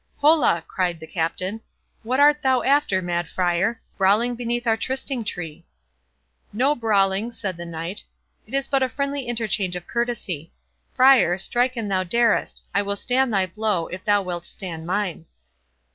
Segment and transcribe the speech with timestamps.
[0.17, 1.61] "Hola!" cried the Captain,
[2.01, 3.79] "what art thou after, mad Friar?
[3.99, 5.63] brawling beneath our Trysting tree?"
[6.51, 8.03] "No brawling," said the Knight,
[8.47, 13.45] "it is but a friendly interchange of courtesy.—Friar, strike an thou darest—I will stand thy
[13.45, 15.27] blow, if thou wilt stand mine."